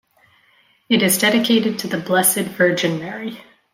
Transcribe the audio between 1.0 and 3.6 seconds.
is dedicated to the Blessed Virgin Mary.